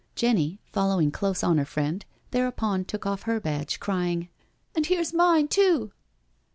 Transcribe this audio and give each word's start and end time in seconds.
Jenny, 0.15 0.59
following 0.73 1.11
close 1.11 1.43
on 1.43 1.59
her 1.59 1.63
friend, 1.65 2.03
thereupon 2.31 2.85
took 2.85 3.05
off 3.05 3.21
her 3.29 3.39
badge, 3.39 3.79
crying:" 3.79 4.29
And 4.75 4.87
here's 4.87 5.13
mine, 5.13 5.47
too." 5.47 5.91